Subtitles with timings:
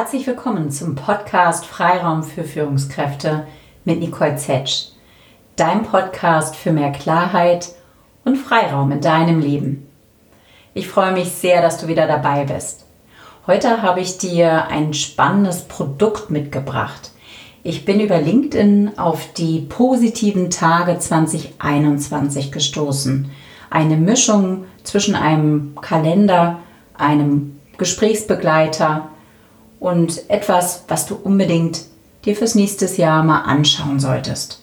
[0.00, 3.46] Herzlich willkommen zum Podcast Freiraum für Führungskräfte
[3.84, 4.92] mit Nicole Zetsch.
[5.56, 7.68] Dein Podcast für mehr Klarheit
[8.24, 9.86] und Freiraum in deinem Leben.
[10.72, 12.86] Ich freue mich sehr, dass du wieder dabei bist.
[13.46, 17.10] Heute habe ich dir ein spannendes Produkt mitgebracht.
[17.62, 23.30] Ich bin über LinkedIn auf die positiven Tage 2021 gestoßen.
[23.68, 26.60] Eine Mischung zwischen einem Kalender,
[26.94, 29.10] einem Gesprächsbegleiter,
[29.80, 31.82] und etwas, was du unbedingt
[32.24, 34.62] dir fürs nächste Jahr mal anschauen solltest.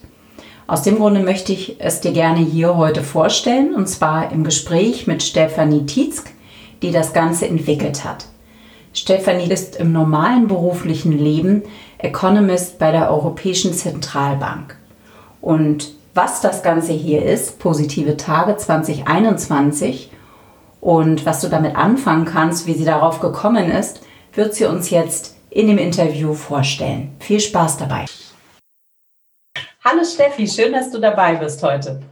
[0.68, 5.06] Aus dem Grunde möchte ich es dir gerne hier heute vorstellen und zwar im Gespräch
[5.06, 6.30] mit Stefanie Tietzk,
[6.82, 8.26] die das Ganze entwickelt hat.
[8.92, 11.62] Stefanie ist im normalen beruflichen Leben
[11.98, 14.76] Economist bei der Europäischen Zentralbank.
[15.40, 20.10] Und was das Ganze hier ist, positive Tage 2021
[20.80, 24.00] und was du damit anfangen kannst, wie sie darauf gekommen ist,
[24.32, 27.16] wird sie uns jetzt in dem Interview vorstellen.
[27.20, 28.04] Viel Spaß dabei.
[29.84, 32.02] Hallo Steffi, schön, dass du dabei bist heute.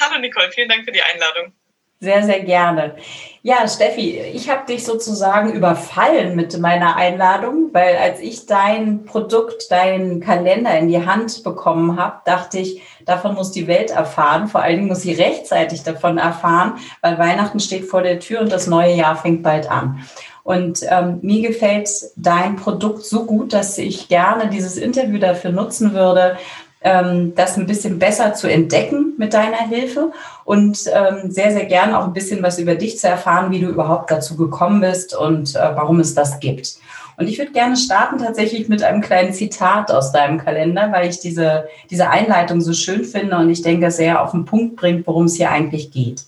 [0.00, 1.52] Hallo Nicole, vielen Dank für die Einladung.
[2.00, 2.94] Sehr, sehr gerne.
[3.42, 9.72] Ja, Steffi, ich habe dich sozusagen überfallen mit meiner Einladung, weil als ich dein Produkt,
[9.72, 14.46] deinen Kalender in die Hand bekommen habe, dachte ich, davon muss die Welt erfahren.
[14.46, 18.52] Vor allen Dingen muss sie rechtzeitig davon erfahren, weil Weihnachten steht vor der Tür und
[18.52, 20.06] das neue Jahr fängt bald an.
[20.48, 25.92] Und ähm, mir gefällt dein Produkt so gut, dass ich gerne dieses Interview dafür nutzen
[25.92, 26.38] würde,
[26.80, 30.10] ähm, das ein bisschen besser zu entdecken mit deiner Hilfe
[30.46, 33.68] und ähm, sehr, sehr gerne auch ein bisschen was über dich zu erfahren, wie du
[33.68, 36.76] überhaupt dazu gekommen bist und äh, warum es das gibt.
[37.18, 41.20] Und ich würde gerne starten tatsächlich mit einem kleinen Zitat aus deinem Kalender, weil ich
[41.20, 45.26] diese, diese Einleitung so schön finde und ich denke, sehr auf den Punkt bringt, worum
[45.26, 46.22] es hier eigentlich geht.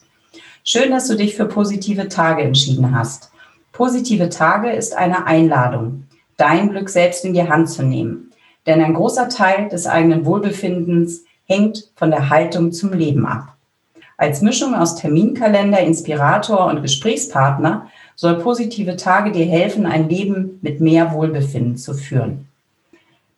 [0.62, 3.29] Schön, dass du dich für positive Tage entschieden hast.
[3.80, 6.04] Positive Tage ist eine Einladung,
[6.36, 8.30] dein Glück selbst in die Hand zu nehmen.
[8.66, 13.56] Denn ein großer Teil des eigenen Wohlbefindens hängt von der Haltung zum Leben ab.
[14.18, 17.86] Als Mischung aus Terminkalender, Inspirator und Gesprächspartner
[18.16, 22.48] soll positive Tage dir helfen, ein Leben mit mehr Wohlbefinden zu führen.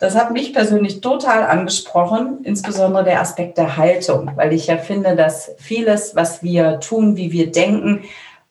[0.00, 5.14] Das hat mich persönlich total angesprochen, insbesondere der Aspekt der Haltung, weil ich ja finde,
[5.14, 8.00] dass vieles, was wir tun, wie wir denken,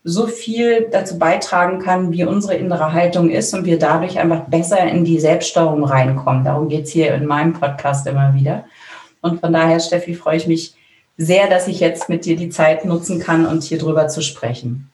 [0.04, 4.82] so viel dazu beitragen kann, wie unsere innere Haltung ist und wir dadurch einfach besser
[4.84, 6.44] in die Selbststeuerung reinkommen.
[6.44, 8.66] Darum geht es hier in meinem Podcast immer wieder.
[9.22, 10.74] Und von daher, Steffi, freue ich mich
[11.18, 14.90] sehr, dass ich jetzt mit dir die Zeit nutzen kann und hier drüber zu sprechen.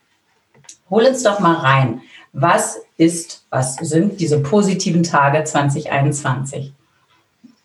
[0.90, 2.02] Hol uns doch mal rein.
[2.32, 6.72] Was ist, was sind diese positiven Tage 2021?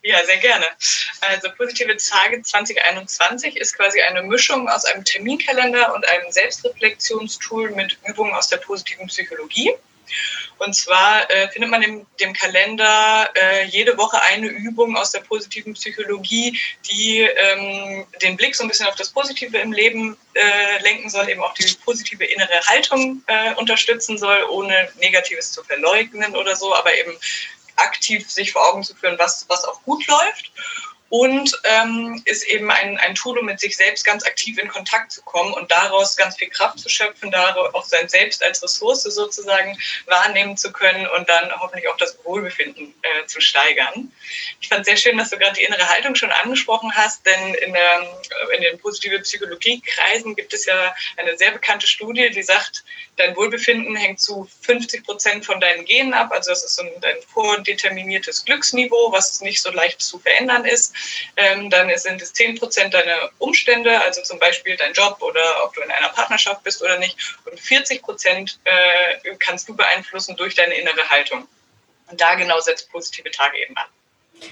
[0.05, 0.65] Ja, sehr gerne.
[1.21, 7.97] Also Positive Tage 2021 ist quasi eine Mischung aus einem Terminkalender und einem Selbstreflexionstool mit
[8.05, 9.71] Übungen aus der positiven Psychologie.
[10.57, 15.21] Und zwar äh, findet man in dem Kalender äh, jede Woche eine Übung aus der
[15.21, 16.59] positiven Psychologie,
[16.91, 21.29] die ähm, den Blick so ein bisschen auf das Positive im Leben äh, lenken soll,
[21.29, 26.75] eben auch die positive innere Haltung äh, unterstützen soll, ohne Negatives zu verleugnen oder so,
[26.75, 27.17] aber eben
[27.75, 30.51] aktiv sich vor Augen zu führen, was, was auch gut läuft
[31.13, 35.11] und ähm, ist eben ein, ein Tool, um mit sich selbst ganz aktiv in Kontakt
[35.11, 39.03] zu kommen und daraus ganz viel Kraft zu schöpfen, daraus auch sein Selbst als Ressource
[39.03, 44.11] sozusagen wahrnehmen zu können und dann hoffentlich auch das Wohlbefinden äh, zu steigern.
[44.59, 47.73] Ich fand sehr schön, dass du gerade die innere Haltung schon angesprochen hast, denn in,
[47.73, 48.23] der,
[48.55, 52.83] in den positive Psychologiekreisen gibt es ja eine sehr bekannte Studie, die sagt,
[53.17, 56.31] dein Wohlbefinden hängt zu 50 Prozent von deinen Genen ab.
[56.31, 60.95] Also das ist so ein, ein vordeterminiertes Glücksniveau, was nicht so leicht zu verändern ist.
[61.35, 65.73] Ähm, dann sind es 10 Prozent deiner Umstände, also zum Beispiel dein Job oder ob
[65.73, 67.17] du in einer Partnerschaft bist oder nicht.
[67.45, 71.47] Und 40 Prozent äh, kannst du beeinflussen durch deine innere Haltung.
[72.09, 73.85] Und da genau setzt positive Tage eben an.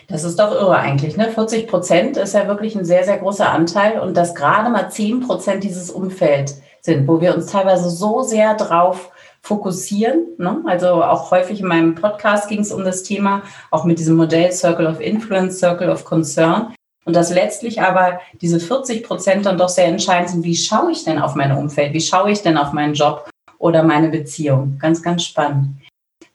[0.07, 1.17] Das ist doch irre eigentlich.
[1.17, 1.31] Ne?
[1.31, 5.21] 40 Prozent ist ja wirklich ein sehr, sehr großer Anteil und dass gerade mal 10
[5.21, 9.11] Prozent dieses Umfeld sind, wo wir uns teilweise so sehr drauf
[9.41, 10.27] fokussieren.
[10.37, 10.61] Ne?
[10.65, 14.51] Also auch häufig in meinem Podcast ging es um das Thema, auch mit diesem Modell
[14.51, 16.73] Circle of Influence, Circle of Concern.
[17.03, 21.03] Und dass letztlich aber diese 40 Prozent dann doch sehr entscheidend sind, wie schaue ich
[21.03, 23.27] denn auf mein Umfeld, wie schaue ich denn auf meinen Job
[23.57, 24.77] oder meine Beziehung.
[24.79, 25.81] Ganz, ganz spannend.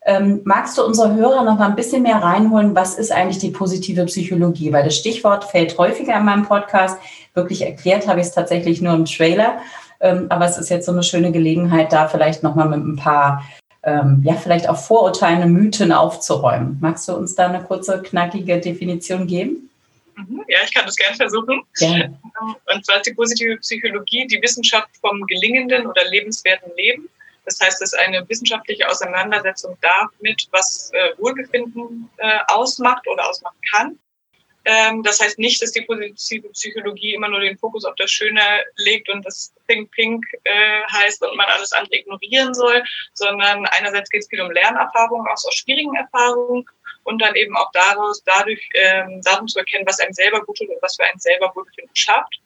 [0.05, 2.77] Ähm, magst du unsere Hörer noch mal ein bisschen mehr reinholen?
[2.77, 4.73] Was ist eigentlich die positive Psychologie?
[4.73, 6.99] Weil das Stichwort fällt häufiger in meinem Podcast.
[7.35, 9.59] Wirklich erklärt habe ich es tatsächlich nur im Trailer.
[10.01, 13.45] Ähm, aber es ist jetzt so eine schöne Gelegenheit, da vielleicht nochmal mit ein paar,
[13.83, 16.79] ähm, ja, vielleicht auch Vorurteile, Mythen aufzuräumen.
[16.81, 19.71] Magst du uns da eine kurze, knackige Definition geben?
[20.17, 20.45] Mhm.
[20.49, 21.63] Ja, ich kann das gerne versuchen.
[21.79, 22.19] Gerne.
[22.73, 27.09] Und zwar ist die positive Psychologie die Wissenschaft vom gelingenden oder lebenswerten Leben
[27.45, 33.59] Das heißt, es ist eine wissenschaftliche Auseinandersetzung damit, was äh, Wohlbefinden äh, ausmacht oder ausmachen
[33.73, 33.99] kann.
[34.69, 38.41] Ähm, das heißt nicht, dass die positive Psychologie immer nur den Fokus auf das Schöne
[38.75, 42.83] legt und das Pink Pink äh, heißt und man alles andere ignorieren soll,
[43.13, 46.65] sondern einerseits geht es viel um Lernerfahrungen, auch aus schwierigen Erfahrungen
[47.05, 50.69] und dann eben auch daraus, dadurch ähm, darum zu erkennen, was einem selber gut tut
[50.69, 52.41] und was für einen selber Wohlbefinden schafft.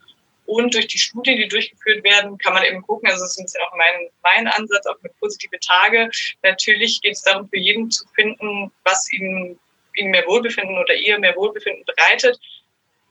[0.44, 3.44] Und durch die Studien, die durchgeführt werden, kann man eben gucken, also das ist ein
[3.44, 6.10] bisschen auch mein, mein Ansatz, auch mit positive Tage.
[6.42, 9.58] Natürlich geht es darum, für jeden zu finden, was ihm
[10.00, 12.38] ihnen mehr Wohlbefinden oder ihr mehr Wohlbefinden bereitet.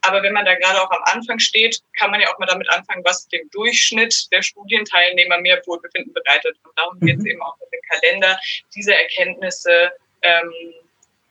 [0.01, 2.69] Aber wenn man da gerade auch am Anfang steht, kann man ja auch mal damit
[2.69, 6.57] anfangen, was dem Durchschnitt der Studienteilnehmer mehr Wohlbefinden bereitet.
[6.63, 7.05] Und darum mhm.
[7.05, 8.39] geht es eben auch mit dem Kalender,
[8.75, 9.91] diese Erkenntnisse
[10.21, 10.53] ähm,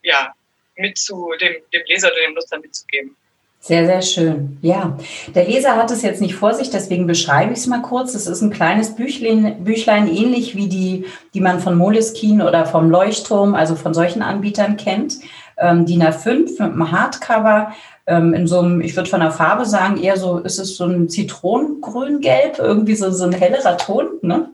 [0.03, 0.35] ja,
[0.77, 3.17] mit zu dem, dem Leser oder dem Nutzer mitzugeben.
[3.61, 4.59] Sehr, sehr schön.
[4.63, 4.97] Ja,
[5.35, 8.15] der Leser hat es jetzt nicht vor sich, deswegen beschreibe ich es mal kurz.
[8.15, 12.89] Es ist ein kleines Büchlein, Büchlein ähnlich wie die, die man von Moleskine oder vom
[12.89, 15.19] Leuchtturm, also von solchen Anbietern kennt.
[15.61, 17.73] Ähm, DIN A5 mit einem Hardcover
[18.09, 20.85] ähm, in so einem, ich würde von der Farbe sagen, eher so, ist es so
[20.85, 24.07] ein Zitronengrün-Gelb, irgendwie so, so ein hellerer Ton.
[24.23, 24.51] Ne?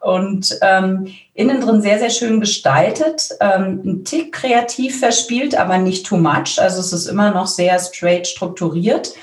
[0.00, 6.06] Und ähm, innen drin sehr, sehr schön gestaltet, ähm, ein Tick kreativ verspielt, aber nicht
[6.06, 6.58] too much.
[6.58, 9.14] Also es ist immer noch sehr straight strukturiert,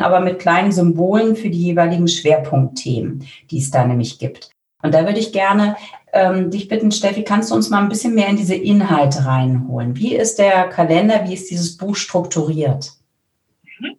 [0.00, 4.55] aber mit kleinen Symbolen für die jeweiligen Schwerpunktthemen, die es da nämlich gibt.
[4.86, 5.76] Und da würde ich gerne
[6.12, 9.96] ähm, dich bitten, Steffi, kannst du uns mal ein bisschen mehr in diese Inhalte reinholen?
[9.96, 12.92] Wie ist der Kalender, wie ist dieses Buch strukturiert?
[13.80, 13.98] Mhm.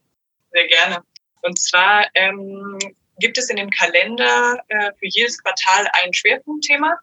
[0.52, 1.04] Sehr gerne.
[1.42, 2.80] Und zwar ähm,
[3.20, 6.98] gibt es in dem Kalender äh, für jedes Quartal ein Schwerpunktthema.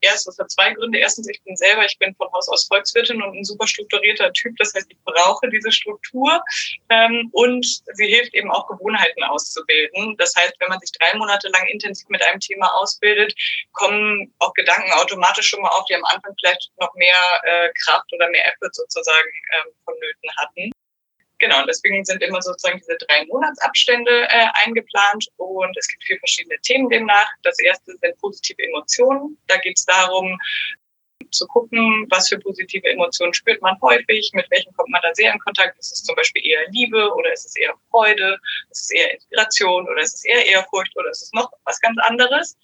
[0.00, 0.98] Erst, das hat zwei Gründe.
[0.98, 4.56] Erstens, ich bin selber, ich bin von Haus aus Volkswirtin und ein super strukturierter Typ.
[4.58, 6.42] Das heißt, ich brauche diese Struktur.
[6.90, 10.16] Ähm, und sie hilft eben auch, Gewohnheiten auszubilden.
[10.18, 13.34] Das heißt, wenn man sich drei Monate lang intensiv mit einem Thema ausbildet,
[13.72, 18.12] kommen auch Gedanken automatisch schon mal auf, die am Anfang vielleicht noch mehr äh, Kraft
[18.12, 20.72] oder mehr Effort sozusagen ähm, vonnöten hatten.
[21.38, 26.18] Genau, und deswegen sind immer sozusagen diese drei Monatsabstände äh, eingeplant und es gibt vier
[26.18, 27.28] verschiedene Themen demnach.
[27.42, 29.36] Das erste sind positive Emotionen.
[29.46, 30.38] Da geht es darum,
[31.30, 35.32] zu gucken, was für positive Emotionen spürt man häufig, mit welchen kommt man da sehr
[35.32, 35.78] in Kontakt.
[35.78, 38.38] Ist es zum Beispiel eher Liebe oder ist es eher Freude,
[38.70, 41.96] ist es eher Inspiration oder ist es eher Ehrfurcht oder ist es noch was ganz
[42.02, 42.56] anderes?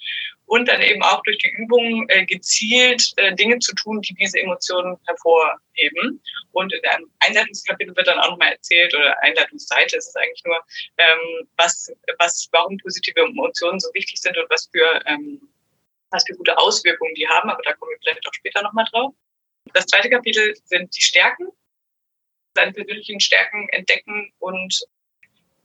[0.47, 4.39] Und dann eben auch durch die Übung äh, gezielt äh, Dinge zu tun, die diese
[4.39, 6.21] Emotionen hervorheben.
[6.53, 10.61] Und in einem Einleitungskapitel wird dann auch nochmal erzählt, oder Einleitungsseite ist es eigentlich nur,
[10.99, 15.41] ähm, was, was, warum positive Emotionen so wichtig sind und was für ähm,
[16.13, 19.13] was für gute Auswirkungen die haben, aber da kommen wir vielleicht auch später nochmal drauf.
[19.75, 21.49] Das zweite Kapitel sind die Stärken,
[22.55, 24.85] seine persönlichen Stärken entdecken und,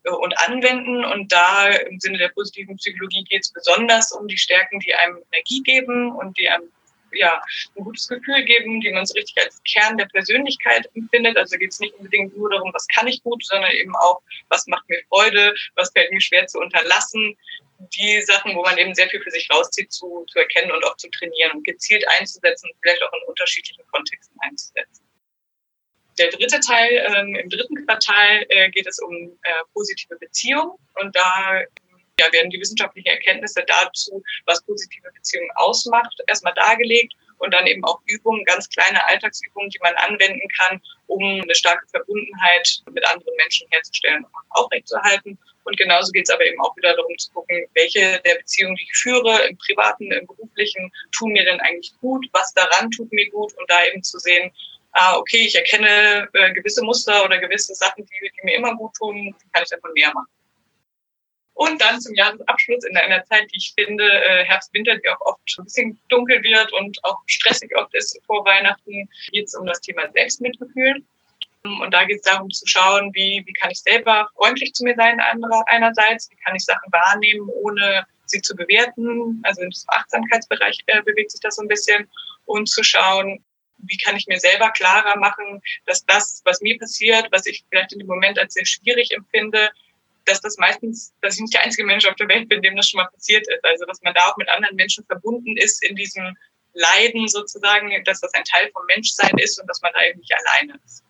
[0.03, 1.03] äh, und anwenden.
[1.03, 5.21] Und da im Sinne der positiven Psychologie geht es besonders um die Stärken, die einem
[5.31, 6.71] Energie geben und die einem
[7.11, 7.41] ja,
[7.75, 11.37] ein gutes Gefühl geben, die man so richtig als Kern der Persönlichkeit empfindet.
[11.37, 14.67] Also geht es nicht unbedingt nur darum, was kann ich gut, sondern eben auch, was
[14.67, 17.35] macht mir Freude, was fällt mir schwer zu unterlassen,
[17.79, 20.97] die Sachen, wo man eben sehr viel für sich rauszieht, zu, zu erkennen und auch
[20.97, 25.03] zu trainieren und gezielt einzusetzen und vielleicht auch in unterschiedlichen Kontexten einzusetzen.
[26.17, 31.15] Der dritte Teil, ähm, im dritten Quartal äh, geht es um äh, positive Beziehungen und
[31.15, 31.61] da
[32.19, 37.83] ja, werden die wissenschaftlichen Erkenntnisse dazu, was positive Beziehungen ausmacht, erstmal dargelegt und dann eben
[37.85, 43.35] auch Übungen, ganz kleine Alltagsübungen, die man anwenden kann, um eine starke Verbundenheit mit anderen
[43.37, 45.37] Menschen herzustellen und aufrechtzuerhalten.
[45.63, 48.83] Und genauso geht es aber eben auch wieder darum zu gucken, welche der Beziehungen, die
[48.83, 53.29] ich führe, im privaten, im beruflichen, tun mir denn eigentlich gut, was daran tut mir
[53.29, 54.51] gut und da eben zu sehen,
[54.93, 58.95] ah, okay, ich erkenne äh, gewisse Muster oder gewisse Sachen, die, die mir immer gut
[58.95, 60.36] tun, kann ich davon mehr machen.
[61.57, 65.21] Und dann zum Jahresabschluss in einer Zeit, die ich finde, äh, Herbst, Winter, die auch
[65.21, 69.65] oft ein bisschen dunkel wird und auch stressig oft ist vor Weihnachten, geht es um
[69.65, 71.03] das Thema Selbstmitgefühl.
[71.63, 74.93] Und da geht es darum zu schauen, wie, wie kann ich selber freundlich zu mir
[74.95, 75.19] sein
[75.65, 79.41] einerseits, wie kann ich Sachen wahrnehmen, ohne sie zu bewerten.
[79.41, 82.07] Also im Achtsamkeitsbereich äh, bewegt sich das so ein bisschen.
[82.45, 83.43] Und zu schauen,
[83.79, 87.93] wie kann ich mir selber klarer machen, dass das, was mir passiert, was ich vielleicht
[87.93, 89.71] in dem Moment als sehr schwierig empfinde,
[90.27, 92.89] dass das meistens, dass ich nicht der einzige Mensch auf der Welt bin, dem das
[92.89, 93.63] schon mal passiert ist.
[93.63, 96.35] Also dass man da auch mit anderen Menschen verbunden ist in diesem
[96.73, 100.33] Leiden sozusagen, dass das ein Teil vom Menschsein ist und dass man da eben nicht
[100.33, 101.03] alleine ist.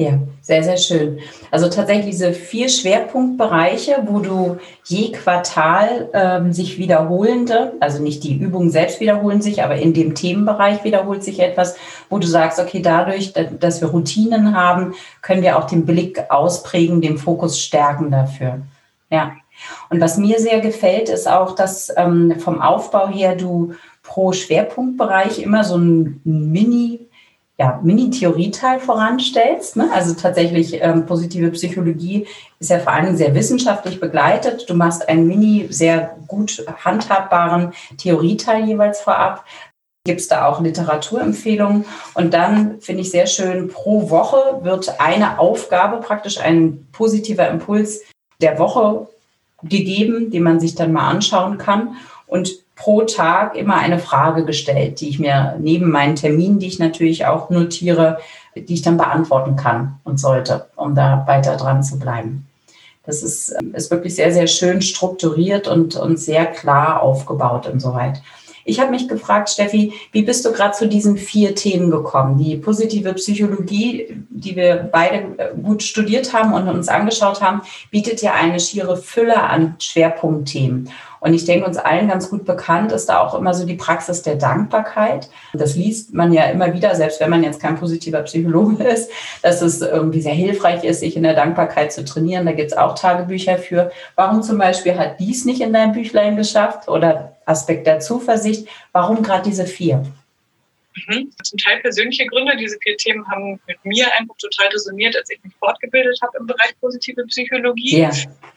[0.00, 1.18] Ja, sehr, sehr schön.
[1.50, 8.34] Also tatsächlich diese vier Schwerpunktbereiche, wo du je Quartal ähm, sich wiederholende, also nicht die
[8.34, 11.76] Übungen selbst wiederholen sich, aber in dem Themenbereich wiederholt sich etwas,
[12.08, 17.02] wo du sagst, okay, dadurch, dass wir Routinen haben, können wir auch den Blick ausprägen,
[17.02, 18.62] den Fokus stärken dafür.
[19.10, 19.32] Ja.
[19.90, 25.40] Und was mir sehr gefällt, ist auch, dass ähm, vom Aufbau her du pro Schwerpunktbereich
[25.42, 27.09] immer so ein Mini
[27.60, 29.76] ja, Mini-Theorieteil voranstellst.
[29.76, 29.90] Ne?
[29.92, 32.26] Also tatsächlich ähm, positive Psychologie
[32.58, 34.64] ist ja vor allem sehr wissenschaftlich begleitet.
[34.70, 39.44] Du machst einen Mini, sehr gut handhabbaren Theorieteil jeweils vorab.
[40.06, 41.84] Gibt es da auch Literaturempfehlungen?
[42.14, 48.00] Und dann finde ich sehr schön, pro Woche wird eine Aufgabe, praktisch ein positiver Impuls
[48.40, 49.06] der Woche
[49.62, 51.96] gegeben, den man sich dann mal anschauen kann.
[52.26, 56.78] Und pro Tag immer eine Frage gestellt, die ich mir neben meinen Terminen, die ich
[56.78, 58.18] natürlich auch notiere,
[58.56, 62.46] die ich dann beantworten kann und sollte, um da weiter dran zu bleiben.
[63.04, 68.22] Das ist, ist wirklich sehr, sehr schön strukturiert und, und sehr klar aufgebaut insoweit.
[68.64, 72.38] Ich habe mich gefragt, Steffi, wie bist du gerade zu diesen vier Themen gekommen?
[72.38, 78.22] Die positive Psychologie, die wir beide äh, gut studiert haben und uns angeschaut haben, bietet
[78.22, 80.90] ja eine schiere Fülle an Schwerpunktthemen.
[81.20, 84.22] Und ich denke, uns allen ganz gut bekannt ist da auch immer so die Praxis
[84.22, 85.28] der Dankbarkeit.
[85.52, 89.10] Das liest man ja immer wieder, selbst wenn man jetzt kein positiver Psychologe ist,
[89.42, 92.46] dass es irgendwie sehr hilfreich ist, sich in der Dankbarkeit zu trainieren.
[92.46, 93.92] Da gibt es auch Tagebücher für.
[94.16, 98.66] Warum zum Beispiel hat dies nicht in dein Büchlein geschafft oder Aspekt der Zuversicht?
[98.92, 100.04] Warum gerade diese vier?
[101.06, 101.30] Mhm.
[101.42, 102.56] Zum Teil persönliche Gründe.
[102.56, 106.46] Diese vier Themen haben mit mir einfach total resoniert, als ich mich fortgebildet habe im
[106.46, 107.98] Bereich positive Psychologie.
[107.98, 108.12] Yeah.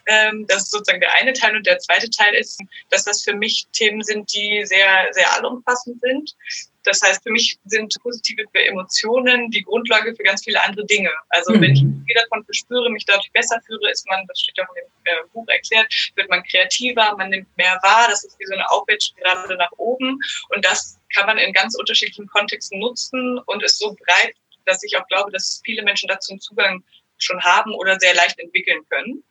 [0.06, 1.56] Ähm, das ist sozusagen der eine Teil.
[1.56, 6.00] Und der zweite Teil ist, dass das für mich Themen sind, die sehr, sehr allumfassend
[6.02, 6.36] sind.
[6.84, 11.12] Das heißt, für mich sind positive Emotionen die Grundlage für ganz viele andere Dinge.
[11.30, 11.62] Also mhm.
[11.62, 14.84] wenn ich viel davon verspüre, mich dadurch besser führe, ist man, das steht auch in
[14.84, 18.08] dem äh, Buch erklärt, wird man kreativer, man nimmt mehr wahr.
[18.10, 20.20] Das ist wie so eine Aufwärtsspirale nach oben.
[20.50, 24.98] Und das kann man in ganz unterschiedlichen Kontexten nutzen und ist so breit, dass ich
[24.98, 26.84] auch glaube, dass viele Menschen dazu einen Zugang
[27.18, 29.24] schon haben oder sehr leicht entwickeln können.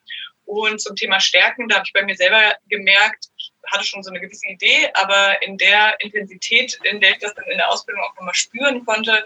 [0.44, 3.28] Und zum Thema Stärken, da habe ich bei mir selber gemerkt,
[3.70, 7.44] hatte schon so eine gewisse Idee, aber in der Intensität, in der ich das dann
[7.46, 9.24] in der Ausbildung auch nochmal spüren konnte,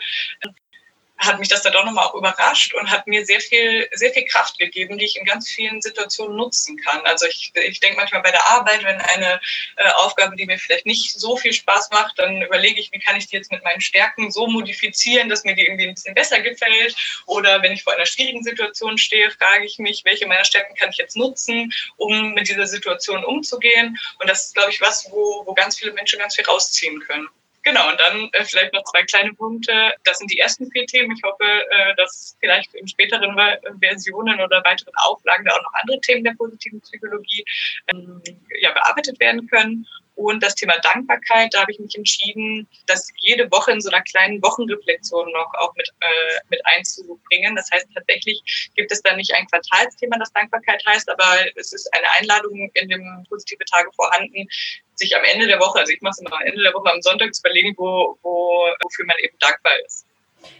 [1.18, 4.24] hat mich das dann doch nochmal auch überrascht und hat mir sehr viel, sehr viel
[4.26, 7.00] Kraft gegeben, die ich in ganz vielen Situationen nutzen kann.
[7.04, 9.40] Also ich, ich denke manchmal bei der Arbeit, wenn eine
[9.76, 13.16] äh, Aufgabe, die mir vielleicht nicht so viel Spaß macht, dann überlege ich, wie kann
[13.16, 16.40] ich die jetzt mit meinen Stärken so modifizieren, dass mir die irgendwie ein bisschen besser
[16.40, 16.94] gefällt.
[17.26, 20.90] Oder wenn ich vor einer schwierigen Situation stehe, frage ich mich, welche meiner Stärken kann
[20.90, 23.98] ich jetzt nutzen, um mit dieser Situation umzugehen.
[24.18, 27.28] Und das ist, glaube ich, was, wo, wo ganz viele Menschen ganz viel rausziehen können.
[27.66, 29.72] Genau, und dann äh, vielleicht noch zwei kleine Punkte.
[30.04, 31.16] Das sind die ersten vier Themen.
[31.16, 33.36] Ich hoffe, äh, dass vielleicht in späteren
[33.80, 37.44] Versionen oder weiteren Auflagen da auch noch andere Themen der positiven Psychologie
[37.88, 38.22] ähm,
[38.60, 39.84] ja, bearbeitet werden können.
[40.16, 44.02] Und das Thema Dankbarkeit, da habe ich mich entschieden, das jede Woche in so einer
[44.02, 47.54] kleinen Wochenreflexion noch auch mit, äh, mit einzubringen.
[47.54, 51.92] Das heißt, tatsächlich gibt es da nicht ein Quartalsthema, das Dankbarkeit heißt, aber es ist
[51.94, 54.48] eine Einladung in dem positive Tage vorhanden,
[54.94, 57.02] sich am Ende der Woche, also ich mache es immer am Ende der Woche am
[57.02, 60.06] Sonntag zu überlegen, wo, wo, wofür man eben dankbar ist.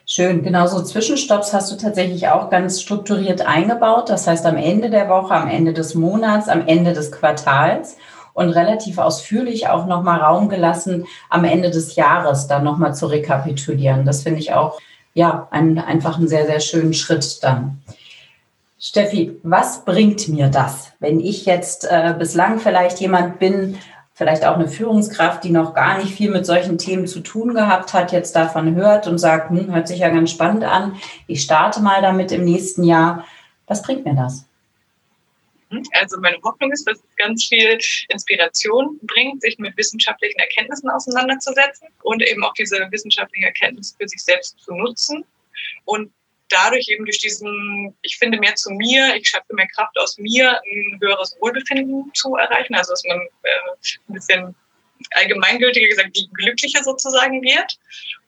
[0.05, 4.09] Schön, genau so Zwischenstopps hast du tatsächlich auch ganz strukturiert eingebaut.
[4.09, 7.97] Das heißt am Ende der Woche, am Ende des Monats, am Ende des Quartals
[8.37, 14.05] und relativ ausführlich auch nochmal Raum gelassen, am Ende des Jahres dann nochmal zu rekapitulieren.
[14.05, 14.79] Das finde ich auch
[15.15, 17.81] ja ein, einfach einen sehr, sehr schönen Schritt dann.
[18.79, 23.79] Steffi, was bringt mir das, wenn ich jetzt äh, bislang vielleicht jemand bin,
[24.13, 27.95] vielleicht auch eine Führungskraft, die noch gar nicht viel mit solchen Themen zu tun gehabt
[27.95, 31.81] hat, jetzt davon hört und sagt, hm, hört sich ja ganz spannend an, ich starte
[31.81, 33.25] mal damit im nächsten Jahr.
[33.67, 34.46] Was bringt mir das?
[35.93, 37.79] Also meine Hoffnung ist, dass es ganz viel
[38.09, 44.23] Inspiration bringt, sich mit wissenschaftlichen Erkenntnissen auseinanderzusetzen und eben auch diese wissenschaftlichen Erkenntnisse für sich
[44.23, 45.25] selbst zu nutzen
[45.85, 46.13] und
[46.49, 50.61] dadurch eben durch diesen, ich finde mehr zu mir, ich schaffe mehr Kraft aus mir,
[50.63, 54.55] ein höheres Wohlbefinden zu erreichen, also dass man äh, ein bisschen
[55.13, 57.79] allgemeingültiger gesagt glücklicher sozusagen wird.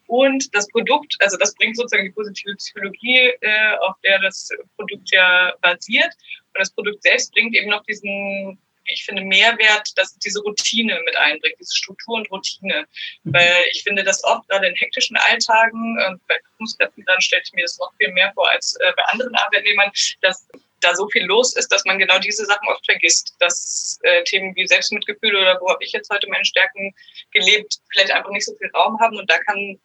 [0.07, 5.11] Und das Produkt, also das bringt sozusagen die positive Psychologie, äh, auf der das Produkt
[5.13, 6.11] ja basiert.
[6.59, 11.01] Und das Produkt selbst bringt eben noch diesen, ich finde, Mehrwert, dass es diese Routine
[11.05, 12.85] mit einbringt, diese Struktur und Routine.
[13.23, 13.33] Mhm.
[13.33, 17.53] Weil ich finde, dass oft gerade in hektischen Alltagen, äh, bei Führungskräften dann stelle ich
[17.53, 20.49] mir das noch viel mehr vor als äh, bei anderen Arbeitnehmern, dass
[20.81, 23.37] da so viel los ist, dass man genau diese Sachen oft vergisst.
[23.39, 26.93] Dass äh, Themen wie Selbstmitgefühl oder wo habe ich jetzt heute meine Stärken
[27.31, 29.17] gelebt, vielleicht einfach nicht so viel Raum haben.
[29.17, 29.79] Und da kann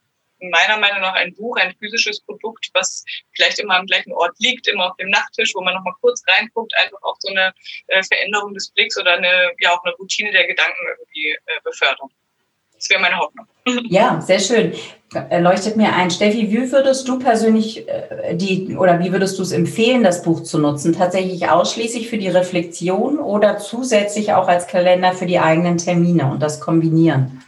[0.49, 4.67] meiner Meinung nach ein Buch, ein physisches Produkt, was vielleicht immer am gleichen Ort liegt,
[4.67, 7.53] immer auf dem Nachttisch, wo man noch mal kurz reinguckt, einfach auch so eine
[7.87, 12.09] äh, Veränderung des Blicks oder eine, ja, auch eine Routine der Gedanken irgendwie äh, befördern.
[12.83, 13.47] Das wäre meine Hoffnung.
[13.89, 14.73] Ja, sehr schön.
[15.39, 16.11] Leuchtet mir ein.
[16.11, 20.43] Steffi, wie würdest du persönlich äh, die oder wie würdest du es empfehlen, das Buch
[20.43, 20.91] zu nutzen?
[20.91, 26.41] Tatsächlich ausschließlich für die Reflexion oder zusätzlich auch als Kalender für die eigenen Termine und
[26.41, 27.41] das kombinieren?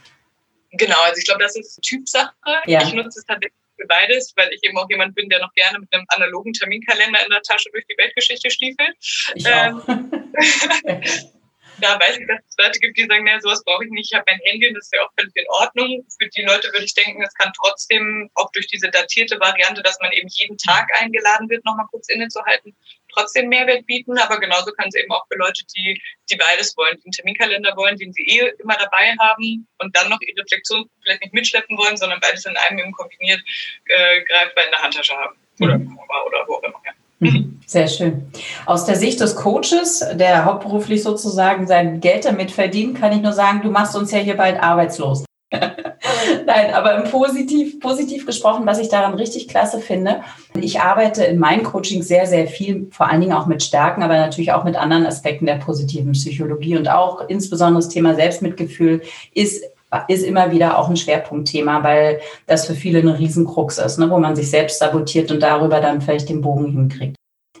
[0.76, 2.32] Genau, also ich glaube, das ist Typsache.
[2.66, 2.82] Ja.
[2.82, 5.78] Ich nutze es tatsächlich für beides, weil ich eben auch jemand bin, der noch gerne
[5.78, 8.96] mit einem analogen Terminkalender in der Tasche durch die Weltgeschichte stiefelt.
[9.34, 9.82] Ich ähm,
[11.80, 14.16] da weiß ich, dass es Leute gibt, die sagen, naja, sowas brauche ich nicht, ich
[14.16, 16.06] habe mein Handy und das ist ja auch völlig in Ordnung.
[16.20, 19.98] Für die Leute würde ich denken, es kann trotzdem auch durch diese datierte Variante, dass
[20.00, 22.74] man eben jeden Tag eingeladen wird, nochmal kurz innezuhalten,
[23.16, 24.18] trotzdem Mehrwert bieten.
[24.18, 27.76] Aber genauso kann es eben auch für Leute, die, die beides wollen, die einen Terminkalender
[27.76, 31.76] wollen, den sie eh immer dabei haben und dann noch ihre Reflexion vielleicht nicht mitschleppen
[31.76, 33.40] wollen, sondern beides in einem eben kombiniert
[33.86, 35.36] äh, greifbar in der Handtasche haben.
[35.60, 35.98] Oder, mhm.
[35.98, 36.80] oder wo auch immer.
[36.84, 36.92] Ja.
[37.18, 37.60] Mhm.
[37.66, 38.30] Sehr schön.
[38.66, 43.32] Aus der Sicht des Coaches, der hauptberuflich sozusagen sein Geld damit verdient, kann ich nur
[43.32, 45.25] sagen, du machst uns ja hier bald arbeitslos.
[46.46, 50.22] Nein, aber im positiv, positiv gesprochen, was ich daran richtig klasse finde,
[50.54, 54.16] ich arbeite in meinen Coachings sehr, sehr viel, vor allen Dingen auch mit Stärken, aber
[54.16, 59.02] natürlich auch mit anderen Aspekten der positiven Psychologie und auch insbesondere das Thema Selbstmitgefühl
[59.34, 59.64] ist
[60.08, 64.18] ist immer wieder auch ein Schwerpunktthema, weil das für viele eine Riesenkrux ist, ne, wo
[64.18, 67.16] man sich selbst sabotiert und darüber dann vielleicht den Bogen hinkriegt.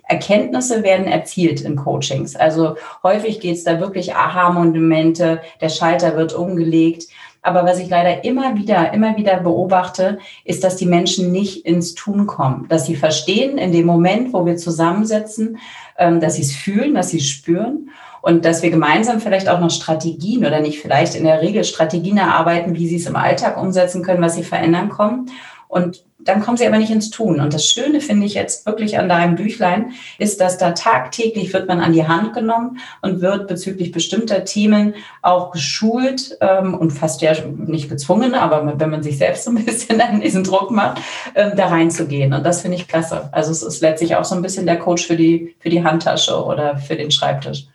[0.08, 2.36] Erkenntnisse werden erzielt in Coachings.
[2.36, 7.04] Also häufig geht es da wirklich Aha-Monumente, der Schalter wird umgelegt.
[7.46, 11.94] Aber was ich leider immer wieder, immer wieder beobachte, ist, dass die Menschen nicht ins
[11.94, 15.58] Tun kommen, dass sie verstehen in dem Moment, wo wir zusammensetzen,
[15.96, 19.60] ähm, dass sie es fühlen, dass sie es spüren und dass wir gemeinsam vielleicht auch
[19.60, 23.62] noch Strategien oder nicht vielleicht in der Regel Strategien erarbeiten, wie sie es im Alltag
[23.62, 25.30] umsetzen können, was sie verändern kommen.
[25.68, 27.40] Und dann kommen sie aber nicht ins Tun.
[27.40, 31.68] Und das Schöne finde ich jetzt wirklich an deinem Büchlein ist, dass da tagtäglich wird
[31.68, 37.22] man an die Hand genommen und wird bezüglich bestimmter Themen auch geschult ähm, und fast
[37.22, 41.00] ja nicht gezwungen, aber wenn man sich selbst so ein bisschen an diesen Druck macht,
[41.34, 42.32] ähm, da reinzugehen.
[42.32, 43.28] Und das finde ich klasse.
[43.32, 46.44] Also es ist letztlich auch so ein bisschen der Coach für die, für die Handtasche
[46.44, 47.66] oder für den Schreibtisch.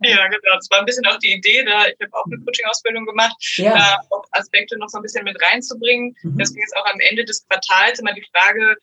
[0.00, 0.54] Ja, genau.
[0.54, 3.74] Das war ein bisschen auch die Idee, da ich habe auch eine Coaching-Ausbildung gemacht, ja.
[3.74, 6.14] da auch Aspekte noch so ein bisschen mit reinzubringen.
[6.22, 6.36] Mhm.
[6.38, 8.76] Deswegen ist auch am Ende des Quartals immer die Frage,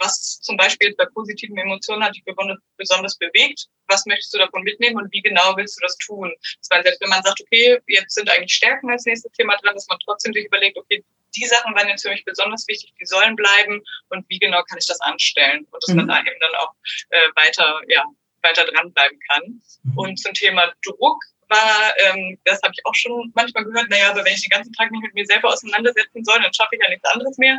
[0.00, 4.96] was zum Beispiel bei positiven Emotionen hat dich besonders bewegt, was möchtest du davon mitnehmen
[4.96, 6.32] und wie genau willst du das tun?
[6.40, 9.74] Das heißt, selbst wenn man sagt, okay, jetzt sind eigentlich Stärken als nächstes Thema dran,
[9.74, 11.04] dass man trotzdem sich überlegt, okay,
[11.36, 14.78] die Sachen waren jetzt für mich besonders wichtig, die sollen bleiben und wie genau kann
[14.78, 15.96] ich das anstellen und dass mhm.
[15.96, 16.74] man da eben dann auch
[17.10, 18.04] äh, weiter ja,
[18.42, 19.62] weiter dranbleiben kann.
[19.82, 19.98] Mhm.
[19.98, 24.24] Und zum Thema Druck war, ähm, das habe ich auch schon manchmal gehört, naja, aber
[24.24, 26.88] wenn ich den ganzen Tag nicht mit mir selber auseinandersetzen soll, dann schaffe ich ja
[26.88, 27.58] nichts anderes mehr.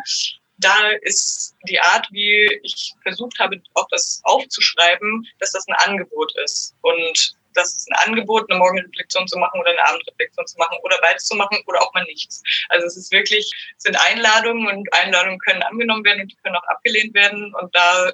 [0.57, 6.33] Da ist die Art, wie ich versucht habe, auch das aufzuschreiben, dass das ein Angebot
[6.43, 6.75] ist.
[6.81, 10.97] Und das ist ein Angebot, eine Morgenreflexion zu machen oder eine Abendreflexion zu machen oder
[11.01, 12.41] beides zu machen oder auch mal nichts.
[12.69, 16.55] Also es ist wirklich, es sind Einladungen und Einladungen können angenommen werden und die können
[16.55, 17.53] auch abgelehnt werden.
[17.55, 18.11] Und da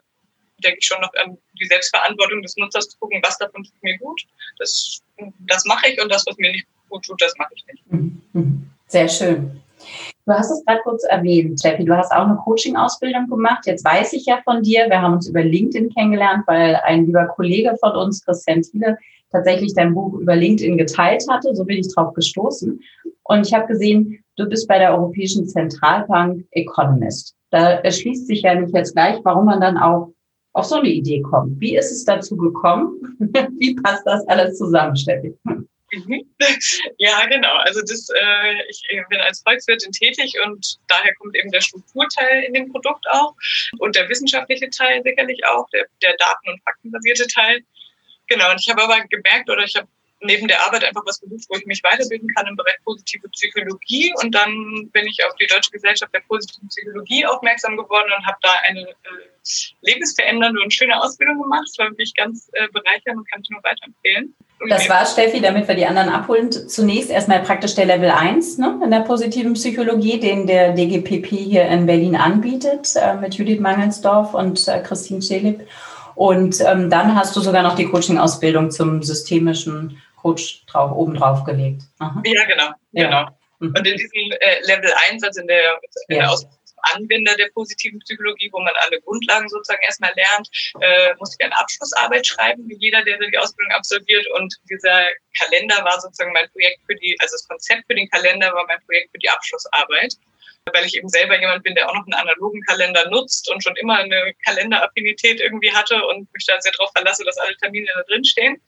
[0.63, 3.97] denke ich schon noch an die Selbstverantwortung des Nutzers zu gucken, was davon tut mir
[3.97, 4.21] gut.
[4.59, 5.01] Das,
[5.47, 7.91] das mache ich und das, was mir nicht gut tut, das mache ich nicht.
[8.33, 8.69] Mhm.
[8.87, 9.61] Sehr schön.
[10.25, 13.65] Du hast es gerade kurz erwähnt, Steffi, du hast auch eine Coaching-Ausbildung gemacht.
[13.65, 17.27] Jetzt weiß ich ja von dir, wir haben uns über LinkedIn kennengelernt, weil ein lieber
[17.27, 18.97] Kollege von uns, Christian Thiele,
[19.31, 21.55] tatsächlich dein Buch über LinkedIn geteilt hatte.
[21.55, 22.79] So bin ich drauf gestoßen.
[23.23, 27.35] Und ich habe gesehen, du bist bei der Europäischen Zentralbank Economist.
[27.49, 30.11] Da erschließt sich ja nicht jetzt gleich, warum man dann auch
[30.57, 31.59] auf so eine Idee kommt.
[31.59, 32.99] Wie ist es dazu gekommen?
[33.59, 35.33] Wie passt das alles zusammen, Steffi?
[36.97, 37.55] Ja, genau.
[37.59, 42.53] Also das, äh, ich bin als Volkswirtin tätig und daher kommt eben der Strukturteil in
[42.53, 43.33] dem Produkt auch
[43.79, 47.61] und der wissenschaftliche Teil sicherlich auch, der, der daten- und faktenbasierte Teil.
[48.27, 49.87] Genau, und ich habe aber gemerkt oder ich habe
[50.21, 54.13] neben der Arbeit einfach was gesucht, wo ich mich weiterbilden kann im Bereich positive Psychologie.
[54.23, 58.37] Und dann bin ich auf die Deutsche Gesellschaft der positiven Psychologie aufmerksam geworden und habe
[58.41, 58.93] da eine äh,
[59.81, 61.65] lebensverändernde und schöne Ausbildung gemacht.
[61.67, 64.35] Das war wirklich ganz äh, bereichernd und kann ich nur weiterempfehlen.
[64.69, 68.79] Das war, Steffi, damit wir die anderen abholen, zunächst erstmal praktisch der Level 1 ne,
[68.83, 74.33] in der positiven Psychologie, den der DGPP hier in Berlin anbietet, äh, mit Judith Mangelsdorf
[74.33, 75.67] und äh, Christine Schelip.
[76.15, 81.43] Und ähm, dann hast du sogar noch die Coaching-Ausbildung zum systemischen Coach drauf, oben drauf
[81.45, 81.83] gelegt.
[81.99, 82.21] Aha.
[82.25, 82.69] Ja, genau.
[82.91, 83.05] Ja.
[83.05, 83.23] genau.
[83.59, 83.73] Mhm.
[83.77, 86.57] Und in diesem äh, Level 1, also in der, in der Ausbildung
[86.93, 90.47] Anwender der positiven Psychologie, wo man alle Grundlagen sozusagen erstmal lernt,
[90.79, 94.25] äh, musste ich eine Abschlussarbeit schreiben, wie jeder, der die Ausbildung absolviert.
[94.37, 98.53] Und dieser Kalender war sozusagen mein Projekt für die, also das Konzept für den Kalender
[98.53, 100.13] war mein Projekt für die Abschlussarbeit.
[100.73, 103.75] Weil ich eben selber jemand bin, der auch noch einen analogen Kalender nutzt und schon
[103.77, 108.03] immer eine Kalenderaffinität irgendwie hatte und mich da sehr darauf verlasse, dass alle Termine da
[108.03, 108.61] drin stehen.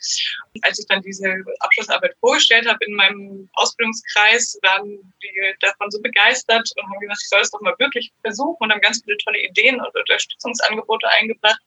[0.61, 6.69] Als ich dann diese Abschlussarbeit vorgestellt habe in meinem Ausbildungskreis, waren die davon so begeistert
[6.75, 9.39] und haben gesagt, ich soll es doch mal wirklich versuchen und haben ganz viele tolle
[9.39, 11.59] Ideen und Unterstützungsangebote eingebracht,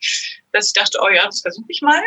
[0.52, 2.02] dass ich dachte, oh ja, das versuche ich mal.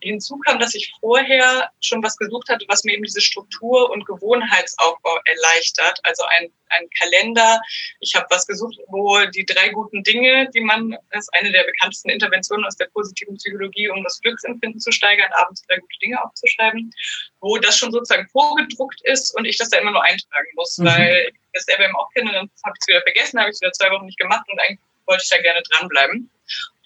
[0.00, 4.04] Hinzu kam, dass ich vorher schon was gesucht hatte, was mir eben diese Struktur und
[4.06, 5.98] Gewohnheitsaufbau erleichtert.
[6.02, 7.60] Also ein, ein Kalender.
[8.00, 11.64] Ich habe was gesucht, wo die drei guten Dinge, die man, das ist eine der
[11.64, 16.22] bekanntesten Interventionen aus der positiven Psychologie, um das Glücksempfinden zu steigern, abends drei gute Dinge
[16.22, 16.92] aufzuschreiben,
[17.40, 20.86] wo das schon sozusagen vorgedruckt ist und ich das da immer nur eintragen muss, mhm.
[20.86, 23.54] weil ich das selber eben auch kenne, dann habe ich es wieder vergessen, habe ich
[23.54, 26.30] es wieder zwei Wochen nicht gemacht und eigentlich wollte ich da gerne dranbleiben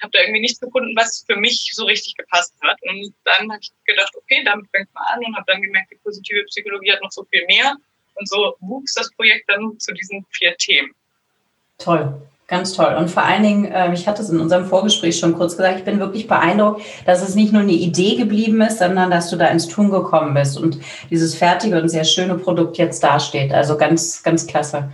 [0.02, 2.76] habe da irgendwie nichts gefunden, was für mich so richtig gepasst hat.
[2.82, 5.98] Und dann habe ich gedacht, okay, damit fängt man an und habe dann gemerkt, die
[6.02, 7.76] positive Psychologie hat noch so viel mehr.
[8.14, 10.90] Und so wuchs das Projekt dann zu diesen vier Themen.
[11.78, 12.20] Toll.
[12.50, 12.96] Ganz toll.
[12.98, 15.84] Und vor allen Dingen, äh, ich hatte es in unserem Vorgespräch schon kurz gesagt, ich
[15.84, 19.46] bin wirklich beeindruckt, dass es nicht nur eine Idee geblieben ist, sondern dass du da
[19.46, 23.52] ins Tun gekommen bist und dieses fertige und sehr schöne Produkt jetzt dasteht.
[23.52, 24.92] Also ganz, ganz klasse.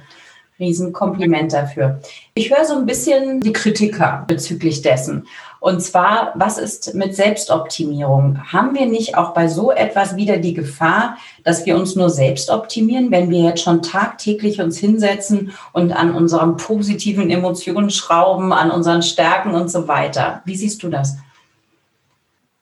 [0.59, 2.01] Riesenkompliment dafür.
[2.35, 5.27] Ich höre so ein bisschen die Kritiker bezüglich dessen.
[5.61, 8.53] Und zwar, was ist mit Selbstoptimierung?
[8.53, 12.51] Haben wir nicht auch bei so etwas wieder die Gefahr, dass wir uns nur selbst
[12.51, 18.71] optimieren, wenn wir jetzt schon tagtäglich uns hinsetzen und an unseren positiven Emotionen schrauben, an
[18.71, 20.43] unseren Stärken und so weiter?
[20.45, 21.17] Wie siehst du das?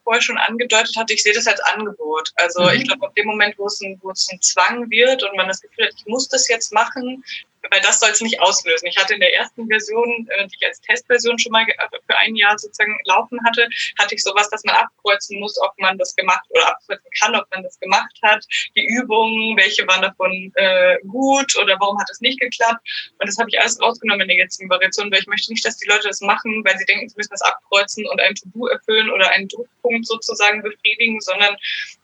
[0.05, 2.31] vorher schon angedeutet hatte, ich sehe das als Angebot.
[2.37, 2.71] Also mhm.
[2.77, 5.49] ich glaube, auf dem Moment, wo es, ein, wo es ein Zwang wird und man
[5.49, 7.25] das Gefühl hat, ich muss das jetzt machen,
[7.71, 8.87] weil das soll es nicht auslösen.
[8.87, 12.19] Ich hatte in der ersten Version, äh, die ich als Testversion schon mal äh, für
[12.19, 16.15] ein Jahr sozusagen laufen hatte, hatte ich sowas, dass man abkreuzen muss, ob man das
[16.17, 18.45] gemacht oder abkreuzen kann, ob man das gemacht hat.
[18.77, 22.81] Die Übungen, welche waren davon äh, gut oder warum hat es nicht geklappt.
[23.19, 25.77] Und das habe ich alles rausgenommen in der jetzigen Variation, weil ich möchte nicht, dass
[25.77, 29.11] die Leute das machen, weil sie denken, sie müssen das abkreuzen und ein To-Do erfüllen
[29.11, 31.57] oder einen Druckpunkt sozusagen befriedigen, sondern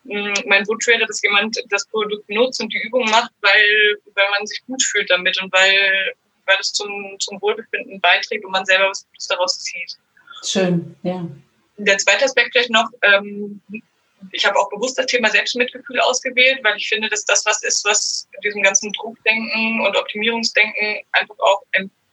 [0.05, 4.47] mein Wunsch wäre, dass jemand das Produkt nutzt und die Übung macht, weil, weil man
[4.47, 6.15] sich gut fühlt damit und weil,
[6.47, 9.97] weil es zum, zum Wohlbefinden beiträgt und man selber was Gutes daraus zieht.
[10.43, 11.27] Schön, ja.
[11.77, 13.61] Der zweite Aspekt vielleicht noch, ähm,
[14.33, 17.85] ich habe auch bewusst das Thema Selbstmitgefühl ausgewählt, weil ich finde, dass das was ist,
[17.85, 21.63] was diesem ganzen Druckdenken und Optimierungsdenken einfach auch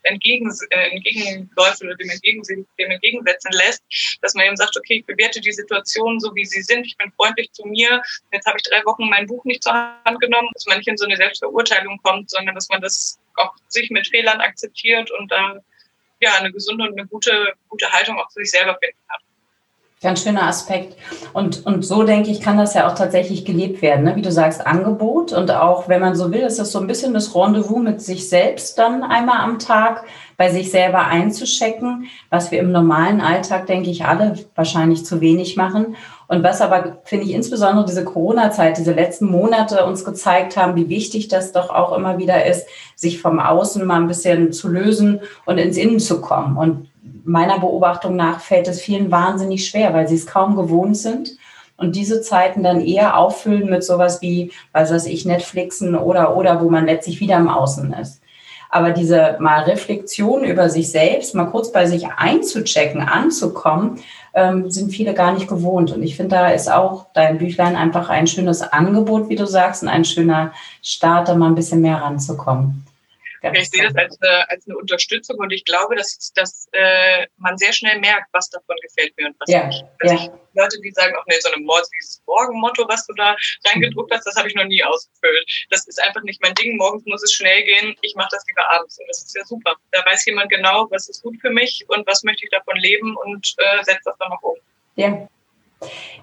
[0.03, 3.83] entgegen, äh, entgegenläuft oder dem, entgegen, dem entgegensetzen lässt,
[4.21, 7.11] dass man eben sagt, okay, ich bewerte die Situation so, wie sie sind, ich bin
[7.13, 10.65] freundlich zu mir, jetzt habe ich drei Wochen mein Buch nicht zur Hand genommen, dass
[10.65, 14.41] man nicht in so eine Selbstverurteilung kommt, sondern dass man das auch sich mit Fehlern
[14.41, 15.59] akzeptiert und da
[16.19, 19.19] ja eine gesunde und eine gute, gute Haltung auch zu sich selber finden kann.
[19.99, 20.95] Ganz schöner Aspekt.
[21.33, 24.05] Und, und so denke ich, kann das ja auch tatsächlich gelebt werden.
[24.05, 24.15] Ne?
[24.15, 27.15] Wie du sagst, Angebot und auch, wenn man so will, ist das so ein bisschen
[27.15, 30.03] das Rendezvous mit sich selbst dann einmal am Tag,
[30.37, 35.57] bei sich selber einzuschecken, was wir im normalen Alltag, denke ich, alle wahrscheinlich zu wenig
[35.57, 35.95] machen.
[36.27, 40.89] Und was aber, finde ich, insbesondere diese Corona-Zeit, diese letzten Monate uns gezeigt haben, wie
[40.89, 45.21] wichtig das doch auch immer wieder ist, sich vom Außen mal ein bisschen zu lösen
[45.45, 46.57] und ins Innen zu kommen.
[46.57, 46.89] Und
[47.23, 51.37] meiner Beobachtung nach fällt es vielen wahnsinnig schwer, weil sie es kaum gewohnt sind
[51.77, 56.61] und diese Zeiten dann eher auffüllen mit sowas wie, was weiß ich, Netflixen oder, oder,
[56.61, 58.21] wo man letztlich wieder im Außen ist.
[58.69, 63.99] Aber diese mal Reflexion über sich selbst, mal kurz bei sich einzuchecken, anzukommen,
[64.33, 65.91] ähm, sind viele gar nicht gewohnt.
[65.91, 69.83] Und ich finde, da ist auch dein Büchlein einfach ein schönes Angebot, wie du sagst,
[69.83, 70.51] und ein schöner
[70.81, 72.86] Start, da mal ein bisschen mehr ranzukommen.
[73.51, 77.27] Ganz ich sehe das als eine, als eine Unterstützung und ich glaube, dass, dass äh,
[77.37, 79.83] man sehr schnell merkt, was davon gefällt mir und was ja, nicht.
[79.99, 80.21] Also ja.
[80.21, 84.11] ich, Leute, die sagen, auch nee, so eine Mord, dieses Morgenmotto, was du da reingedruckt
[84.11, 85.67] hast, das habe ich noch nie ausgefüllt.
[85.69, 86.77] Das ist einfach nicht mein Ding.
[86.77, 87.95] Morgens muss es schnell gehen.
[88.01, 89.75] Ich mache das lieber abends und das ist ja super.
[89.91, 93.15] Da weiß jemand genau, was ist gut für mich und was möchte ich davon leben
[93.17, 94.55] und äh, setzt das dann noch um.
[94.95, 95.27] Ja,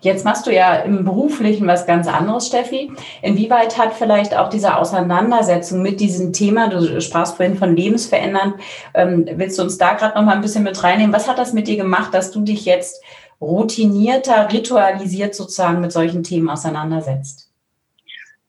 [0.00, 2.92] Jetzt machst du ja im Beruflichen was ganz anderes, Steffi.
[3.22, 8.54] Inwieweit hat vielleicht auch diese Auseinandersetzung mit diesem Thema, du sprachst vorhin von Lebensverändern,
[8.94, 11.14] ähm, willst du uns da gerade noch mal ein bisschen mit reinnehmen?
[11.14, 13.02] Was hat das mit dir gemacht, dass du dich jetzt
[13.40, 17.50] routinierter, ritualisiert sozusagen mit solchen Themen auseinandersetzt?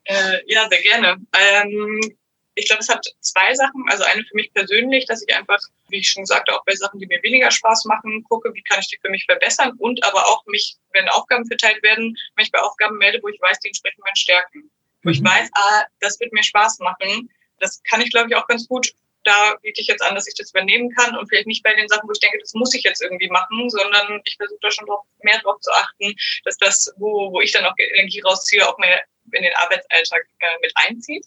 [0.04, 1.18] Äh, ja, sehr gerne.
[1.34, 2.00] Ähm,
[2.56, 3.86] ich glaube, es hat zwei Sachen.
[3.89, 7.00] Also eine für mich persönlich, dass ich einfach, wie ich schon sagte, auch bei Sachen,
[7.00, 10.26] die mir weniger Spaß machen, gucke, wie kann ich die für mich verbessern und aber
[10.26, 14.02] auch mich, wenn Aufgaben verteilt werden, mich bei Aufgaben melde, wo ich weiß, die entsprechen
[14.04, 14.72] meinen Stärken.
[15.04, 15.28] Wo ich mhm.
[15.28, 17.30] weiß, ah, das wird mir Spaß machen.
[17.60, 18.94] Das kann ich, glaube ich, auch ganz gut.
[19.26, 21.88] Da biete ich jetzt an, dass ich das übernehmen kann und vielleicht nicht bei den
[21.88, 24.86] Sachen, wo ich denke, das muss ich jetzt irgendwie machen, sondern ich versuche da schon
[24.86, 28.78] drauf, mehr drauf zu achten, dass das, wo, wo ich dann auch Energie rausziehe, auch
[28.78, 31.26] mehr in den Arbeitsalltag äh, mit einzieht.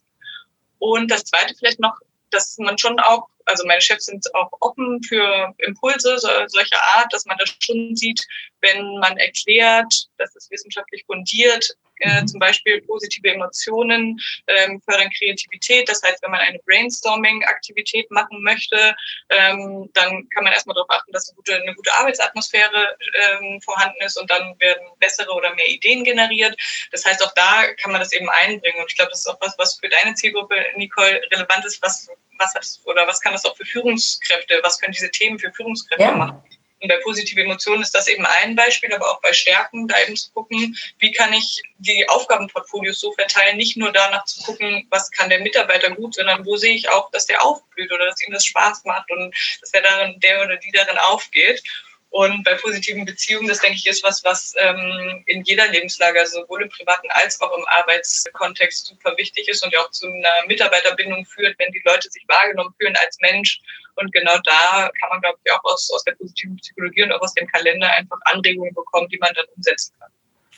[0.78, 1.98] Und das Zweite vielleicht noch,
[2.30, 7.12] dass man schon auch, also meine Chefs sind auch offen für Impulse so, solcher Art,
[7.12, 8.26] dass man das schon sieht,
[8.60, 12.28] wenn man erklärt, dass es wissenschaftlich fundiert, äh, mhm.
[12.28, 15.88] zum Beispiel positive Emotionen ähm, fördern Kreativität.
[15.88, 18.94] Das heißt, wenn man eine Brainstorming-Aktivität machen möchte,
[19.28, 24.00] ähm, dann kann man erstmal darauf achten, dass eine gute, eine gute Arbeitsatmosphäre ähm, vorhanden
[24.02, 26.56] ist und dann werden bessere oder mehr Ideen generiert.
[26.92, 28.80] Das heißt, auch da kann man das eben einbringen.
[28.80, 31.82] Und ich glaube, das ist auch was, was für deine Zielgruppe, Nicole, relevant ist.
[31.82, 32.08] Was,
[32.38, 36.04] was hat oder was kann das auch für Führungskräfte, was können diese Themen für Führungskräfte
[36.04, 36.12] ja.
[36.12, 36.42] machen?
[36.80, 40.16] Und bei positiven Emotionen ist das eben ein Beispiel, aber auch bei Stärken, da eben
[40.16, 45.10] zu gucken, wie kann ich die Aufgabenportfolios so verteilen, nicht nur danach zu gucken, was
[45.10, 48.32] kann der Mitarbeiter gut, sondern wo sehe ich auch, dass der aufblüht oder dass ihm
[48.32, 51.62] das Spaß macht und dass er darin, der oder die darin aufgeht.
[52.10, 56.40] Und bei positiven Beziehungen, das denke ich, ist was, was ähm, in jeder Lebenslage, also
[56.40, 60.46] sowohl im privaten als auch im Arbeitskontext super wichtig ist und ja auch zu einer
[60.46, 63.60] Mitarbeiterbindung führt, wenn die Leute sich wahrgenommen fühlen als Mensch.
[63.96, 67.20] Und genau da kann man, glaube ich, auch aus, aus der positiven Psychologie und auch
[67.20, 70.10] aus dem Kalender einfach Anregungen bekommen, die man dann umsetzen kann.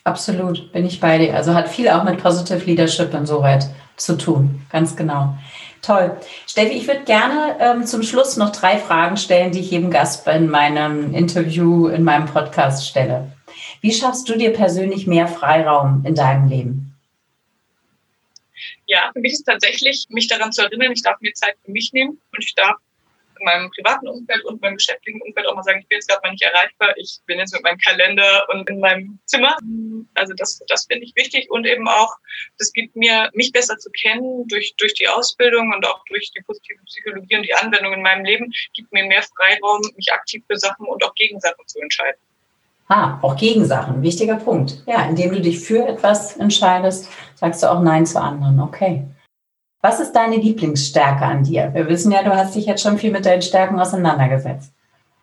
[0.04, 1.34] Absolut, bin ich bei dir.
[1.34, 5.36] Also hat viel auch mit Positive Leadership insoweit zu tun, ganz genau.
[5.82, 6.20] Toll.
[6.46, 10.26] Steffi, ich würde gerne ähm, zum Schluss noch drei Fragen stellen, die ich jedem Gast
[10.28, 13.32] in meinem Interview, in meinem Podcast stelle.
[13.80, 16.94] Wie schaffst du dir persönlich mehr Freiraum in deinem Leben?
[18.86, 21.92] Ja, für mich ist tatsächlich, mich daran zu erinnern, ich darf mir Zeit für mich
[21.92, 22.76] nehmen und ich darf
[23.40, 26.20] in meinem privaten Umfeld und meinem geschäftlichen Umfeld auch mal sagen, ich bin jetzt gerade
[26.22, 29.57] mal nicht erreichbar, ich bin jetzt mit meinem Kalender und in meinem Zimmer.
[30.14, 32.14] Also das, das finde ich wichtig und eben auch,
[32.59, 36.42] das gibt mir, mich besser zu kennen durch, durch die Ausbildung und auch durch die
[36.42, 40.57] positive Psychologie und die Anwendung in meinem Leben, gibt mir mehr Freiraum, mich aktiv für
[40.57, 42.20] Sachen und auch gegen Sachen zu entscheiden.
[42.88, 44.83] Ah, auch gegen Sachen, wichtiger Punkt.
[44.87, 48.59] Ja, indem du dich für etwas entscheidest, sagst du auch Nein zu anderen.
[48.59, 49.05] Okay.
[49.82, 51.70] Was ist deine Lieblingsstärke an dir?
[51.72, 54.72] Wir wissen ja, du hast dich jetzt schon viel mit deinen Stärken auseinandergesetzt.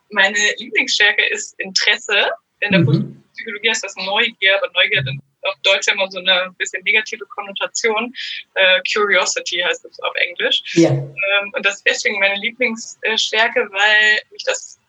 [0.09, 2.31] Meine Lieblingsstärke ist Interesse.
[2.61, 3.23] In der mhm.
[3.33, 5.07] Psychologie heißt das Neugier, aber Neugier hat
[5.43, 8.11] auf Deutsch immer so eine bisschen negative Konnotation.
[8.55, 10.61] Uh, Curiosity heißt es auf Englisch.
[10.73, 10.89] Ja.
[10.89, 14.79] Ähm, und das ist deswegen meine Lieblingsstärke, weil mich das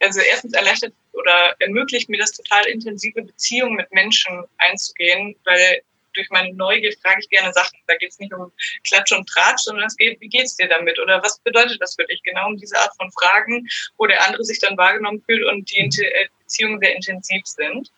[0.00, 5.80] also erstens erleichtert oder ermöglicht mir das total intensive Beziehungen mit Menschen einzugehen, weil
[6.18, 7.78] durch meine Neugier frage ich gerne Sachen.
[7.86, 8.52] Da geht es nicht um
[8.86, 10.98] Klatsch und Tratsch, sondern es geht, wie geht's dir damit?
[10.98, 12.22] Oder was bedeutet das für dich?
[12.24, 15.78] Genau um diese Art von Fragen, wo der andere sich dann wahrgenommen fühlt und die
[15.78, 17.90] äh, Beziehungen sehr intensiv sind.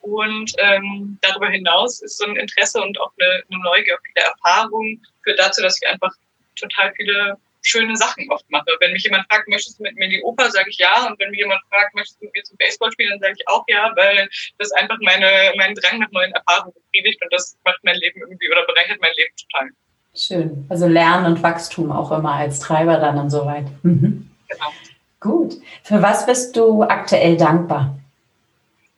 [0.00, 5.02] Und ähm, darüber hinaus ist so ein Interesse und auch eine, eine Neugier, viele Erfahrungen
[5.22, 6.12] führt dazu, dass ich einfach
[6.56, 8.66] total viele schöne Sachen oft mache.
[8.80, 11.06] Wenn mich jemand fragt, möchtest du mit mir in die Oper, sage ich ja.
[11.06, 13.48] Und wenn mich jemand fragt, möchtest du mit mir zum Baseball spielen, dann sage ich
[13.48, 17.78] auch ja, weil das einfach meine, meinen Drang nach neuen Erfahrungen befriedigt und das macht
[17.82, 19.70] mein Leben irgendwie oder bereichert mein Leben total.
[20.14, 20.66] Schön.
[20.68, 23.66] Also Lernen und Wachstum auch immer als Treiber dann insoweit.
[23.82, 24.30] Mhm.
[24.48, 24.72] Genau.
[25.20, 25.54] Gut.
[25.82, 27.98] Für was bist du aktuell dankbar?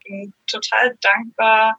[0.00, 1.78] Ich bin total dankbar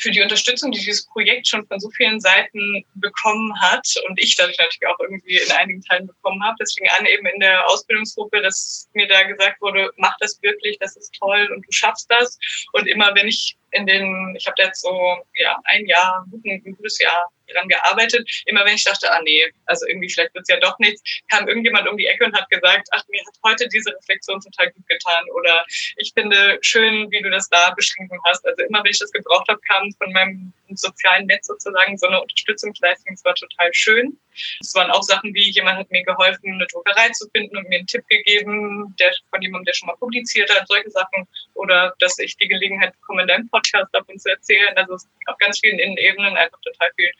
[0.00, 4.34] für die Unterstützung, die dieses Projekt schon von so vielen Seiten bekommen hat und ich
[4.34, 6.56] dadurch natürlich auch irgendwie in einigen Teilen bekommen habe.
[6.58, 10.96] Deswegen an eben in der Ausbildungsgruppe, dass mir da gesagt wurde, mach das wirklich, das
[10.96, 12.38] ist toll und du schaffst das.
[12.72, 16.98] Und immer wenn ich in den, ich habe jetzt so ja ein Jahr, ein gutes
[16.98, 18.28] Jahr dran gearbeitet.
[18.46, 21.88] Immer wenn ich dachte, ah nee, also irgendwie vielleicht wird's ja doch nichts, kam irgendjemand
[21.88, 25.24] um die Ecke und hat gesagt, ach, mir hat heute diese Reflexion total gut getan
[25.34, 25.64] oder
[25.96, 28.46] ich finde schön, wie du das da beschrieben hast.
[28.46, 32.20] Also immer wenn ich das gebraucht habe, kam von meinem sozialen Netz sozusagen so eine
[32.20, 33.14] Unterstützungsleistung.
[33.14, 34.18] Es war total schön.
[34.60, 37.78] Es waren auch Sachen wie, jemand hat mir geholfen, eine Druckerei zu finden und mir
[37.78, 41.26] einen Tipp gegeben, der von jemandem, der schon mal publiziert hat, solche Sachen.
[41.54, 44.76] Oder dass ich die Gelegenheit bekomme, in deinem Podcast davon zu erzählen.
[44.76, 47.10] Also es auf ganz vielen Ebenen einfach total viel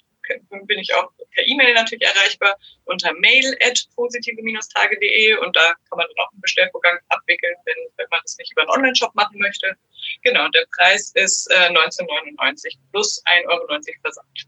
[0.49, 6.07] bin ich auch per E-Mail natürlich erreichbar unter mail at positive-tage.de und da kann man
[6.07, 9.75] dann auch einen Bestellvorgang abwickeln, wenn, wenn man das nicht über einen Online-Shop machen möchte.
[10.23, 13.67] Genau, der Preis ist äh, 19,99 plus 1,90 Euro
[14.01, 14.47] Versand.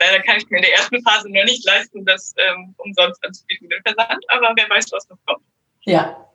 [0.00, 3.68] Leider kann ich mir in der ersten Phase noch nicht leisten, das ähm, umsonst anzubieten,
[3.68, 5.44] den Versand, aber wer weiß, was noch kommt.
[5.82, 6.31] Ja,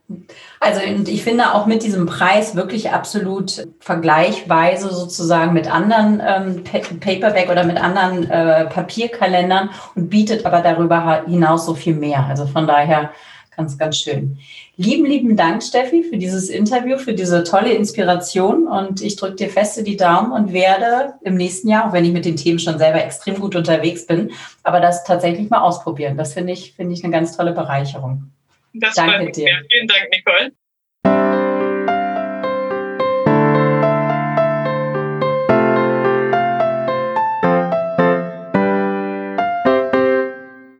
[0.61, 7.49] also ich finde auch mit diesem Preis wirklich absolut vergleichweise sozusagen mit anderen ähm, Paperback
[7.49, 12.25] oder mit anderen äh, Papierkalendern und bietet aber darüber hinaus so viel mehr.
[12.25, 13.11] Also von daher
[13.57, 14.37] ganz, ganz schön.
[14.77, 19.49] Lieben, lieben Dank, Steffi, für dieses Interview, für diese tolle Inspiration und ich drücke dir
[19.49, 22.77] feste die Daumen und werde im nächsten Jahr, auch wenn ich mit den Themen schon
[22.77, 24.31] selber extrem gut unterwegs bin,
[24.63, 26.15] aber das tatsächlich mal ausprobieren.
[26.15, 28.31] Das finde ich, finde ich eine ganz tolle Bereicherung.
[28.79, 29.61] Das Danke dir.
[29.71, 30.51] Vielen Dank, Nicole.